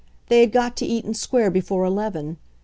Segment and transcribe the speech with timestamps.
[0.29, 2.37] They had got to Eaton Square before eleven.